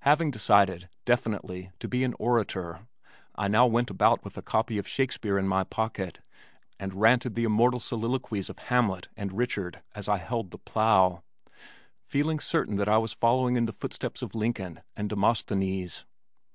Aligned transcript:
Having 0.00 0.30
decided, 0.32 0.90
definitely, 1.06 1.72
to 1.78 1.88
be 1.88 2.04
an 2.04 2.14
orator, 2.18 2.86
I 3.34 3.48
now 3.48 3.64
went 3.66 3.88
about 3.88 4.22
with 4.22 4.36
a 4.36 4.42
copy 4.42 4.76
of 4.76 4.86
Shakespeare 4.86 5.38
in 5.38 5.48
my 5.48 5.64
pocket 5.64 6.20
and 6.78 6.92
ranted 6.92 7.34
the 7.34 7.44
immortal 7.44 7.80
soliloquies 7.80 8.50
of 8.50 8.58
Hamlet 8.58 9.08
and 9.16 9.32
Richard 9.32 9.80
as 9.94 10.06
I 10.06 10.18
held 10.18 10.50
the 10.50 10.58
plow, 10.58 11.22
feeling 12.04 12.40
certain 12.40 12.76
that 12.76 12.90
I 12.90 12.98
was 12.98 13.14
following 13.14 13.56
in 13.56 13.64
the 13.64 13.72
footprints 13.72 14.20
of 14.20 14.34
Lincoln 14.34 14.82
and 14.94 15.08
Demosthenes. 15.08 16.04